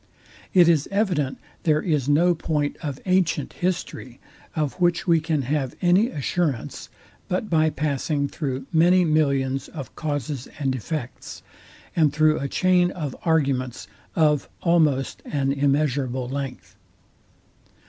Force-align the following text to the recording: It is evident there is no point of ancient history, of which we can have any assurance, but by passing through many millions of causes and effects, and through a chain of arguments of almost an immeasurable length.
It 0.51 0.67
is 0.67 0.87
evident 0.89 1.37
there 1.61 1.79
is 1.79 2.09
no 2.09 2.33
point 2.33 2.75
of 2.81 2.99
ancient 3.05 3.53
history, 3.53 4.19
of 4.55 4.73
which 4.81 5.05
we 5.05 5.19
can 5.19 5.43
have 5.43 5.75
any 5.79 6.07
assurance, 6.07 6.89
but 7.27 7.51
by 7.51 7.69
passing 7.69 8.27
through 8.27 8.65
many 8.73 9.05
millions 9.05 9.67
of 9.67 9.95
causes 9.95 10.47
and 10.57 10.73
effects, 10.73 11.43
and 11.95 12.11
through 12.11 12.39
a 12.39 12.47
chain 12.47 12.89
of 12.89 13.15
arguments 13.25 13.87
of 14.15 14.49
almost 14.63 15.21
an 15.23 15.53
immeasurable 15.53 16.27
length. 16.27 16.75